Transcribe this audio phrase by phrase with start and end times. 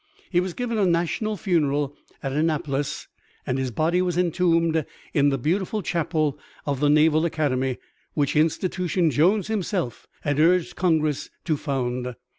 [0.31, 3.07] He was given a national funeral at Annapolis
[3.45, 7.77] and his body was entombed in the beautiful Chapel of the Naval Academy,
[8.15, 12.15] which institution Jones himself had urged Congress to found.